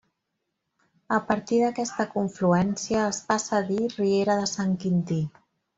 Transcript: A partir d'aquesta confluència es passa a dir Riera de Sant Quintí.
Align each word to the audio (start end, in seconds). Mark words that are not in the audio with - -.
A 1.17 1.19
partir 1.27 1.59
d'aquesta 1.65 2.07
confluència 2.15 3.07
es 3.13 3.23
passa 3.31 3.57
a 3.61 3.65
dir 3.73 3.83
Riera 3.97 4.41
de 4.43 4.53
Sant 4.59 4.79
Quintí. 4.85 5.23